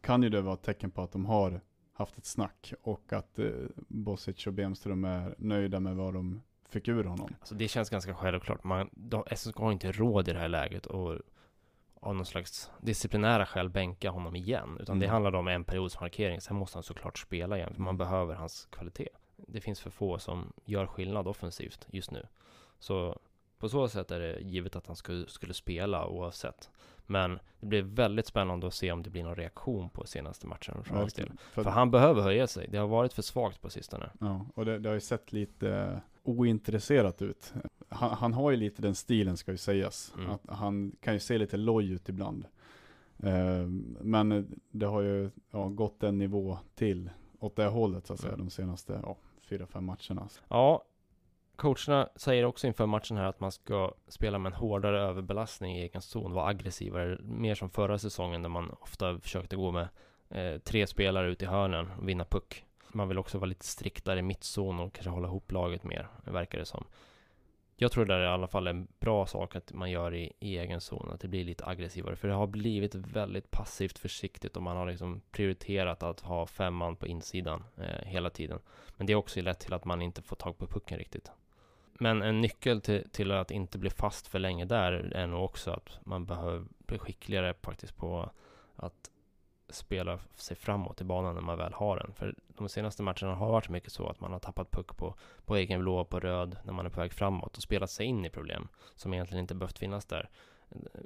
[0.00, 1.60] kan ju det vara ett tecken på att de har
[1.92, 6.88] haft ett snack och att eh, Bosic och Bemström är nöjda med vad de fick
[6.88, 7.34] ur honom.
[7.40, 8.64] Alltså det känns ganska självklart.
[8.64, 11.18] Man, de, SSK har inte råd i det här läget och
[12.00, 14.76] av någon slags disciplinära skäl bänka honom igen.
[14.80, 15.12] Utan det Mm.
[15.12, 16.40] handlar om en periods markering.
[16.40, 19.08] Sen måste han såklart spela igen, för man behöver hans kvalitet.
[19.36, 22.26] Det finns för få som gör skillnad offensivt just nu.
[22.78, 23.18] Så
[23.58, 26.70] på så sätt är det givet att han skulle, skulle spela oavsett.
[27.06, 30.84] Men det blir väldigt spännande att se om det blir någon reaktion på senaste matchen
[30.84, 31.04] från del.
[31.04, 31.36] Verkligen.
[31.52, 32.68] För, För han behöver höja sig.
[32.70, 34.10] Det har varit för svagt på sistone.
[34.20, 37.52] ja, och det, det har ju sett lite ointresserat ut.
[37.88, 40.14] Han, han har ju lite den stilen ska ju sägas.
[40.18, 40.30] Mm.
[40.30, 42.44] Att han kan ju se lite loj ut ibland.
[43.22, 43.66] Eh,
[44.00, 48.32] men det har ju ja, gått en nivå till åt det hållet så att säga
[48.34, 48.46] Mm.
[48.46, 49.16] de senaste ja,
[49.48, 50.28] fyra, fem matcherna.
[50.48, 50.84] Ja,
[51.58, 55.82] coacherna säger också inför matchen här att man ska spela med en hårdare överbelastning i
[55.82, 59.88] egen zon, vara aggressivare, mer som förra säsongen där man ofta försökte gå med
[60.30, 62.64] eh, tre spelare ut i hörnen och vinna puck.
[62.92, 66.58] Man vill också vara lite striktare i mittzon och kanske hålla ihop laget mer, verkar
[66.58, 66.84] det som.
[67.76, 70.58] jag tror det är i alla fall en bra sak att man gör i, i
[70.58, 72.16] egen zon, att det blir lite aggressivare.
[72.16, 76.74] För det har blivit väldigt passivt försiktigt och man har liksom prioriterat att ha fem
[76.74, 78.58] man på insidan eh, hela tiden.
[78.96, 81.30] Men det har också lett till att man inte får tag på pucken riktigt.
[81.98, 85.70] Men en nyckel till, till att inte bli fast för länge där är nog också
[85.70, 88.30] att man behöver bli skickligare faktiskt på
[88.76, 89.10] att
[89.68, 92.12] spela sig framåt i banan när man väl har den.
[92.14, 95.56] För de senaste matcherna har varit mycket så att man har tappat puck på, på
[95.56, 98.30] egen blå, på röd, när man är på väg framåt och spelat sig in i
[98.30, 100.28] problem som egentligen inte behövt finnas där.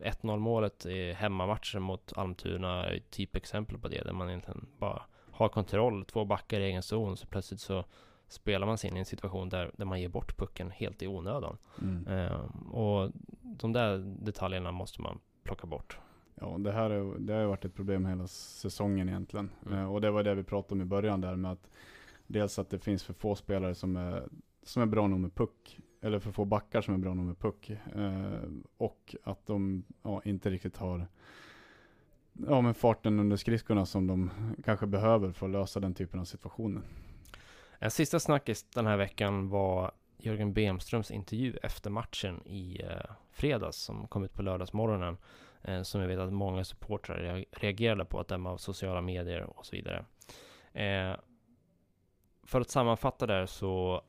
[0.03, 5.03] 1-0 målet i hemmamatchen mot Almtuna är ett typexempel på det, där man egentligen bara
[5.31, 7.85] har kontroll, två backar i egen zon, så plötsligt så
[8.33, 11.07] spelar man sig in i en situation där, där man ger bort pucken helt i
[11.07, 11.57] onödan.
[11.83, 12.07] Mm.
[12.07, 13.11] Eh, och
[13.43, 15.99] de där detaljerna måste man plocka bort.
[16.35, 19.51] Ja, det här är, det har varit ett problem hela säsongen egentligen.
[19.67, 19.79] Mm.
[19.79, 21.71] Eh, och det var det vi pratade om i början där med att
[22.27, 24.29] dels att det finns för få spelare som är,
[24.63, 27.39] som är bra nog med puck, eller för få backar som är bra nog med
[27.39, 27.71] puck.
[27.71, 28.43] Eh,
[28.77, 31.07] och att de ja, inte riktigt har
[32.33, 34.31] ja, men farten under skridskorna som de
[34.65, 36.83] kanske behöver för att lösa den typen av situationer.
[37.83, 43.77] En sista snackis den här veckan var Jörgen Bemströms intervju efter matchen i eh, fredags
[43.77, 45.17] som kom ut på lördagsmorgonen.
[45.63, 49.67] Eh, som jag vet att många supportrar reagerade på att döma av sociala medier och
[49.67, 50.05] så vidare.
[50.73, 51.17] Eh,
[52.43, 54.03] för att sammanfatta där så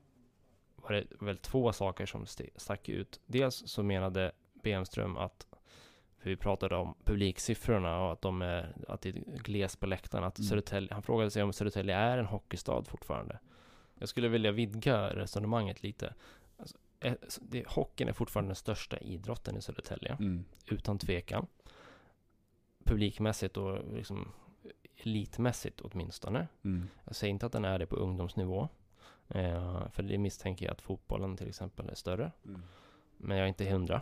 [0.76, 3.20] var det väl två saker som stack ut.
[3.26, 5.48] Dels så menade Bemström att
[6.18, 10.28] för vi pratade om publiksiffrorna och att de är, att det är glest på läktarna.
[10.28, 10.48] Att mm.
[10.48, 13.40] Södertälje, han frågade sig om Södertälje är en hockeystad fortfarande.
[13.96, 16.14] Jag skulle vilja vidga resonemanget lite.
[16.58, 20.18] Alltså, eh, det, hockeyn är fortfarande den största idrotten i Södertälje.
[20.20, 20.46] Mm.
[20.68, 21.48] Utan tvekan.
[22.84, 24.32] Publikmässigt och liksom
[24.98, 26.48] elitmässigt åtminstone.
[26.64, 26.88] Mm.
[27.04, 28.68] Jag säger inte att den är det på ungdomsnivå.
[29.28, 32.32] Eh, för det misstänker jag att fotbollen till exempel är större.
[32.46, 32.64] Mm.
[33.18, 34.02] Men jag är inte hundra.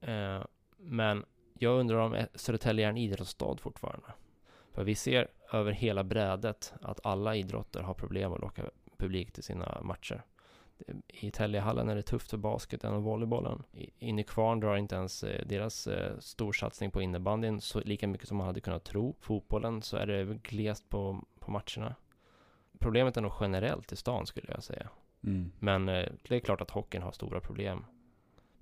[0.00, 0.44] Eh,
[0.76, 4.06] men jag undrar om Södertälje är en idrottsstad fortfarande.
[4.78, 8.62] För vi ser över hela brädet att alla idrotter har problem att locka
[8.96, 10.22] publik till sina matcher.
[11.08, 13.62] I Täljehallen är det tufft för basketen och volleybollen.
[13.98, 18.36] I Nykvarn drar inte ens eh, deras eh, storsatsning på innebandyn så lika mycket som
[18.36, 19.16] man hade kunnat tro.
[19.20, 21.94] Fotbollen så är det glest på, på matcherna.
[22.78, 24.88] Problemet är nog generellt i stan skulle jag säga.
[25.24, 25.52] Mm.
[25.58, 27.84] Men eh, det är klart att hockeyn har stora problem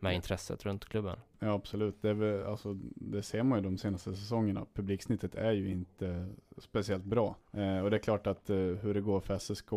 [0.00, 1.18] med intresset runt klubben.
[1.38, 4.66] Ja absolut, det, väl, alltså, det, ser man ju de senaste säsongerna.
[4.74, 6.28] Publiksnittet är ju inte
[6.58, 7.36] speciellt bra.
[7.52, 9.70] Eh, och det är klart att eh, hur det går för SSK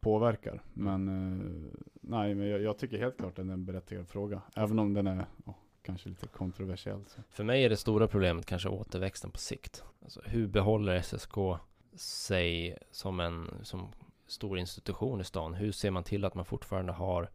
[0.00, 0.62] påverkar.
[0.74, 1.46] Men eh,
[2.00, 4.42] nej, men jag, jag, tycker helt klart att det är en berättigad fråga.
[4.56, 7.04] Även om den är oh, kanske lite kontroversiell.
[7.06, 7.20] Så.
[7.30, 9.84] För mig är det stora problemet kanske återväxten på sikt.
[10.02, 11.60] Alltså, hur behåller SSK
[11.94, 13.88] sig som en som
[14.26, 15.54] stor institution i stan?
[15.54, 17.30] Hur ser man till att man fortfarande har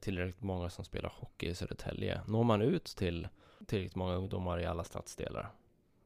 [0.00, 2.20] tillräckligt många som spelar hockey i Södertälje?
[2.26, 3.28] Når man ut till
[3.66, 5.50] tillräckligt många ungdomar i alla stadsdelar?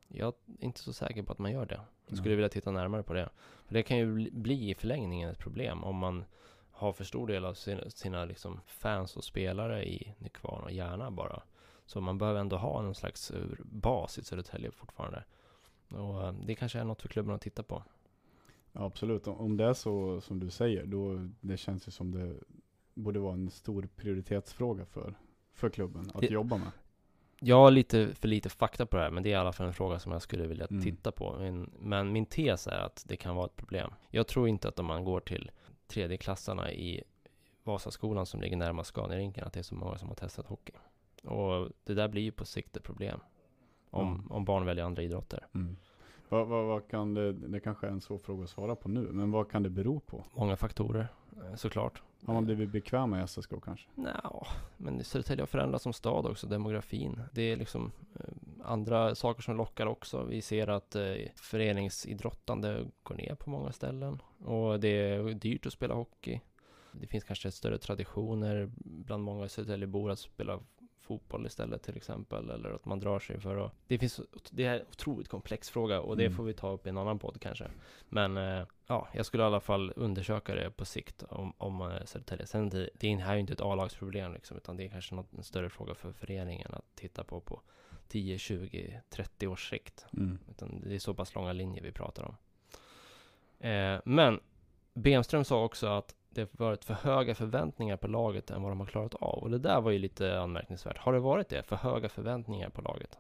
[0.09, 1.81] Jag är inte så säker på att man gör det.
[2.07, 3.29] Jag skulle vilja titta närmare på det.
[3.67, 6.25] För det kan ju bli i förlängningen ett problem om man
[6.71, 11.11] har för stor del av sina, sina liksom fans och spelare i Nykvarn och Järna
[11.11, 11.43] bara.
[11.87, 15.25] Så man behöver ändå ha någon slags eh, bas i Södertälje fortfarande.
[15.89, 17.83] Och eh, det kanske är något för klubben att titta på.
[18.73, 19.27] Ja, absolut.
[19.27, 22.35] Om det är så som du säger, då det känns ju som det
[22.95, 25.15] borde vara en stor prioritetsfråga för,
[25.53, 26.71] för klubben att det, jobba med.
[27.41, 29.67] Jag har lite för lite fakta på det här, men det är i alla fall
[29.67, 30.83] en fråga som jag skulle vilja mm.
[30.83, 31.37] titta på.
[31.39, 33.91] Men, men, min tes är att det kan vara ett problem.
[34.11, 35.51] Jag tror inte att om man går till
[35.87, 37.03] tredjeklassarna i
[37.63, 40.73] Vasaskolan som ligger närmast Scaniarinken, att det är så många som har testat hockey.
[41.23, 43.21] Och det där blir ju på sikt ett problem.
[43.91, 44.33] Om, mm.
[44.33, 45.47] om barn väljer andra idrotter.
[45.55, 45.77] Mm.
[46.29, 49.09] Vad, vad, vad, kan det, det kanske är en svår fråga att svara på nu,
[49.13, 50.25] men vad kan det bero på?
[50.35, 52.03] Många faktorer, eh, såklart.
[52.27, 53.89] Har man blivit bekväm med SSK kanske?
[54.23, 57.21] Ja, men Södertälje har förändrats som stad också, demografin.
[57.33, 58.35] Det är liksom eh,
[58.65, 60.25] andra saker som lockar också.
[60.25, 65.73] Vi ser att eh, föreningsidrottande går ner på många ställen och det är dyrt att
[65.73, 66.41] spela hockey.
[66.93, 70.61] Det finns kanske större traditioner bland många Södertäljebor att spela
[71.05, 72.51] fotboll istället till exempel.
[72.51, 73.73] Eller att man drar sig för att...
[73.87, 74.21] Det finns...
[74.51, 76.37] Det är en otroligt komplex fråga och det mm.
[76.37, 77.71] får vi ta upp i en annan podd kanske.
[78.09, 82.05] Men eh, ja, jag skulle i alla fall undersöka det på sikt om, om eh,
[82.05, 82.47] Södertälje.
[82.47, 85.33] Sen det, det här är ju inte ett A-lagsproblem liksom, utan det är kanske något,
[85.33, 87.63] en större fråga för föreningen att titta på på
[88.09, 90.07] 10, 20, 30 års sikt.
[90.13, 90.39] Mm.
[90.51, 92.37] Utan det är så pass långa linjer vi pratar om.
[93.69, 94.41] Eh, men
[94.95, 98.87] Bemström sa också att det varit för höga förväntningar på laget än vad de har
[98.87, 99.39] klarat av.
[99.39, 100.99] Och det där var ju lite anmärkningsvärt.
[100.99, 101.63] Har det varit det?
[101.63, 103.19] För höga förväntningar på laget?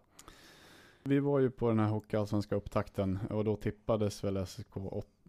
[1.03, 4.74] Vi var ju på den här hockeyallsvenska upptakten och då tippades väl SSK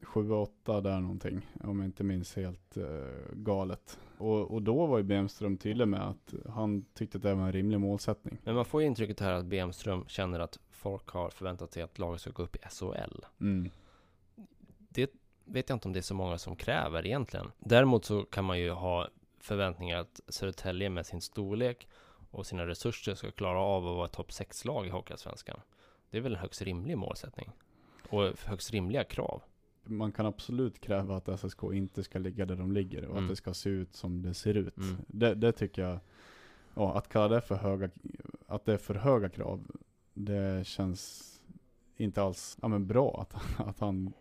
[0.02, 2.86] 7-8 där någonting, om jag inte minns helt uh,
[3.34, 4.00] galet.
[4.18, 7.52] Och, och då var ju Bemström tydlig med att han tyckte att det var en
[7.52, 8.38] rimlig målsättning.
[8.44, 12.00] Men man får ju intrycket här att Bemström känner att folk har förväntat sig att
[12.00, 13.26] laget ska gå upp i SHL.
[13.42, 13.70] Mm.
[15.46, 17.52] Vet jag inte om det är så många som kräver egentligen.
[17.60, 19.08] Däremot så kan man ju ha
[19.40, 21.88] förväntningar att Södertälje med sin storlek
[22.32, 25.60] och sina resurser ska klara av att vara topp 6-lag i Hockeyallsvenskan.
[26.10, 27.52] Det är väl en högst rimlig målsättning
[28.10, 29.42] och högst rimliga krav.
[29.84, 33.24] Man kan absolut kräva att SSK inte ska ligga där de ligger och mm.
[33.24, 34.78] att det ska se ut som det ser ut.
[34.78, 34.98] Mm.
[35.08, 36.00] Det, det, tycker jag,
[36.76, 37.90] ja, att kalla det för höga,
[38.48, 39.68] att det är för höga krav,
[40.14, 41.32] det känns
[41.98, 44.14] inte alls ja, men bra att, att han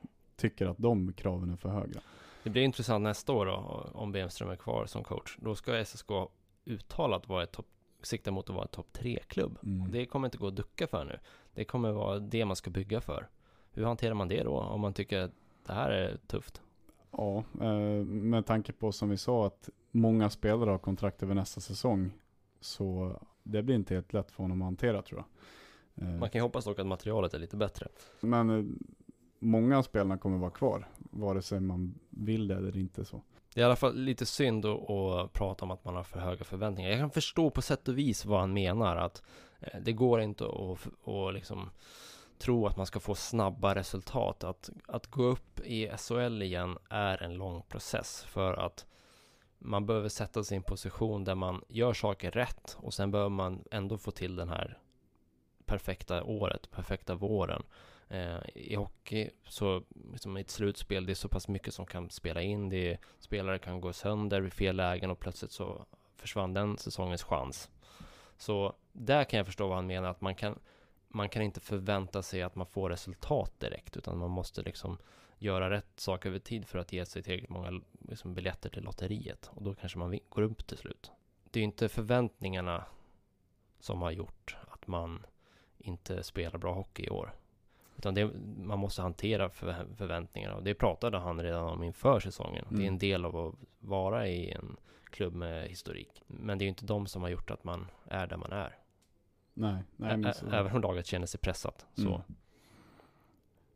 [0.50, 2.00] tycker att de kraven är för höga.
[2.42, 5.36] Det blir intressant nästa år då, om Bemström är kvar som coach.
[5.40, 6.10] Då ska SSK
[6.64, 7.66] uttalat vara ett topp
[8.02, 9.58] siktar mot att vara en topp tre-klubb.
[9.62, 9.90] Mm.
[9.90, 11.18] Det kommer inte gå att ducka för nu.
[11.54, 13.28] Det kommer vara det man ska bygga för.
[13.72, 15.32] Hur hanterar man det då, om man tycker att
[15.66, 16.62] det här är tufft?
[17.10, 21.60] Ja, eh, med tanke på som vi sa att många spelare har kontrakt över nästa
[21.60, 22.12] säsong,
[22.60, 25.26] så det blir inte helt lätt för honom att hantera tror jag.
[26.06, 27.88] Eh, man kan ju hoppas dock att materialet är lite bättre.
[28.20, 28.64] Men eh,
[29.38, 33.22] många av spelarna kommer vara kvar, vare sig man vill det eller inte så.
[33.54, 36.20] Det är i alla fall lite synd att, att prata om att man har för
[36.20, 36.90] höga förväntningar.
[36.90, 38.96] Jag kan förstå på sätt och vis vad han menar.
[38.96, 39.22] Att
[39.60, 41.70] eh, det går inte att, att liksom
[42.38, 44.44] tro att man ska få snabba resultat.
[44.44, 48.24] Att, att gå upp i SHL igen är en lång process.
[48.28, 48.86] För att
[49.58, 52.76] man behöver sätta sig i en position där man gör saker rätt.
[52.80, 54.78] Och sen behöver man ändå få till den här
[55.66, 57.62] perfekta året, perfekta våren.
[58.08, 62.10] Eh, I hockey, så liksom i ett slutspel, det är så pass mycket som kan
[62.10, 62.68] spela in.
[62.68, 65.86] Det är, spelare kan gå sönder vid fel lägen och plötsligt så
[66.16, 67.70] försvann den säsongens chans.
[68.36, 70.58] Så där kan jag förstå vad han menar, att man kan,
[71.08, 74.98] man kan inte förvänta sig att man får resultat direkt, utan man måste liksom
[75.38, 79.50] göra rätt saker över tid för att ge sig tillräckligt många liksom, biljetter till lotteriet.
[79.54, 81.12] Och då kanske man går upp till slut.
[81.50, 82.84] Det är ju inte förväntningarna
[83.80, 85.26] som har gjort att man
[85.78, 87.34] inte spelar bra hockey i år.
[87.96, 90.54] Utan det, man måste hantera för, förväntningarna.
[90.54, 92.64] Och det pratade han redan om inför säsongen.
[92.64, 92.76] Mm.
[92.76, 92.98] Det är en mm.
[92.98, 96.22] del av att vara i en klubb med historik.
[96.26, 98.78] Men det är ju inte de som har gjort att man är där man är.
[99.54, 100.46] Nej, nej men så...
[100.46, 101.86] Även om laget känner sig pressat.
[101.94, 102.08] Så.
[102.08, 102.20] Mm.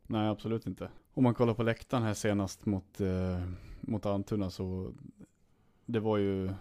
[0.07, 0.89] Nej, absolut inte.
[1.13, 3.43] Om man kollar på läktaren här senast mot, eh,
[3.81, 4.93] mot Almtuna så
[5.85, 6.53] det var ju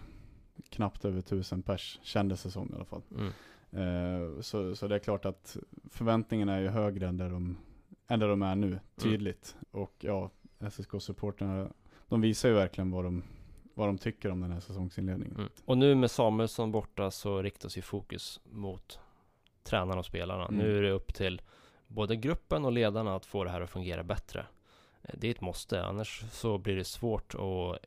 [0.70, 3.02] knappt över tusen pers, kändes det som i alla fall.
[3.10, 3.32] Mm.
[3.72, 5.56] Eh, så, så det är klart att
[5.90, 7.58] förväntningarna är ju högre än där de,
[8.08, 8.80] än där de är nu, mm.
[8.96, 9.56] tydligt.
[9.56, 9.84] Mm.
[9.84, 11.72] Och ja, SSK-supporterna,
[12.08, 13.22] de visar ju verkligen vad de,
[13.74, 15.36] vad de tycker om den här säsongsinledningen.
[15.36, 15.48] Mm.
[15.64, 19.00] Och nu med Samuelsson borta så riktas ju fokus mot
[19.62, 20.46] tränarna och spelarna.
[20.46, 20.58] Mm.
[20.58, 21.42] Nu är det upp till
[21.86, 24.46] både gruppen och ledarna att få det här att fungera bättre.
[25.02, 27.78] Eh, det är ett måste, annars så blir det svårt att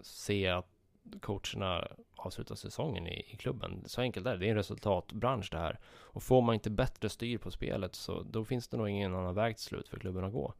[0.00, 0.75] se att
[1.20, 3.82] coacherna avslutar säsongen i, i klubben.
[3.86, 4.36] Så enkelt är det.
[4.38, 5.78] Det är en resultatbransch det här.
[5.86, 9.34] Och får man inte bättre styr på spelet så då finns det nog ingen annan
[9.34, 10.54] väg till slut för klubben att gå.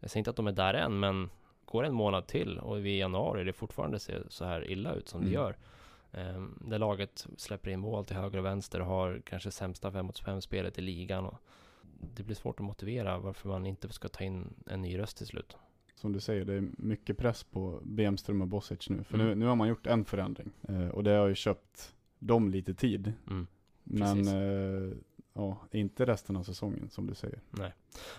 [0.00, 1.30] Jag säger inte att de är där än, men
[1.64, 4.94] går en månad till och vi är i januari det fortfarande ser så här illa
[4.94, 5.32] ut som mm.
[5.32, 5.56] det gör.
[6.12, 10.06] Um, där laget släpper in mål till höger och vänster och har kanske sämsta 5
[10.06, 11.26] mot 5 spelet i ligan.
[11.26, 11.38] Och
[12.00, 15.26] det blir svårt att motivera varför man inte ska ta in en ny röst till
[15.26, 15.56] slut
[16.00, 19.04] som du säger, det är mycket press på Bemström och Bosic nu.
[19.04, 19.26] För mm.
[19.26, 20.50] nu, nu har man gjort en förändring.
[20.68, 23.12] Eh, och det har ju köpt dem lite tid.
[23.30, 23.46] Mm.
[23.84, 24.96] Men eh,
[25.32, 27.40] ja, inte resten av säsongen som du säger.
[27.50, 27.72] Nej.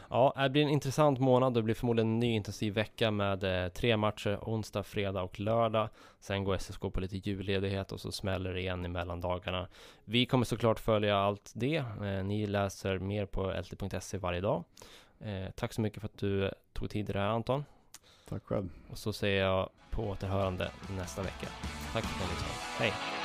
[0.09, 1.53] Ja, det blir en intressant månad.
[1.53, 5.89] Det blir förmodligen en ny intensiv vecka med eh, tre matcher onsdag, fredag och lördag.
[6.19, 9.67] Sen går SSK på lite julledighet och så smäller det igen i mellandagarna.
[10.05, 11.77] Vi kommer såklart följa allt det.
[11.77, 14.63] Eh, ni läser mer på lt.se varje dag.
[15.25, 17.65] Eh, tack så mycket för att du tog tid i det här Anton.
[18.29, 18.69] Tack själv.
[18.89, 21.47] Och så ser jag på återhörande nästa vecka.
[21.93, 22.53] Tack för att ni lyssnade.
[22.77, 23.20] Hej!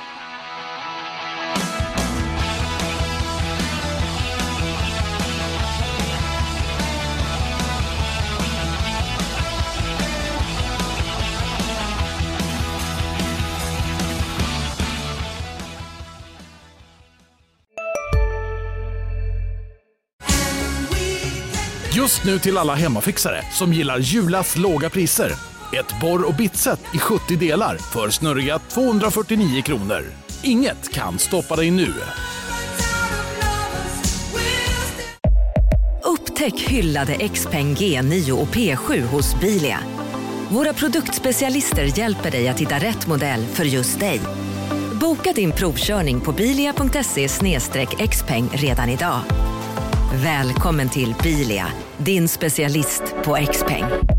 [22.07, 25.31] Just nu till alla hemmafixare som gillar Julas låga priser.
[25.73, 30.03] Ett borr och bitset i 70 delar för snurriga 249 kronor.
[30.43, 31.93] Inget kan stoppa dig nu.
[36.03, 39.79] Upptäck hyllade XPeng G9 och P7 hos Bilia.
[40.49, 44.21] Våra produktspecialister hjälper dig att hitta rätt modell för just dig.
[45.01, 47.27] Boka din provkörning på bilia.se
[48.07, 49.21] xpeng redan idag.
[50.13, 54.16] Välkommen till Bilia din specialist på X-peng.